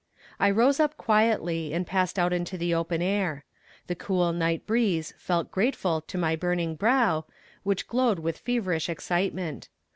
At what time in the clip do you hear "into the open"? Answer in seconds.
2.33-3.03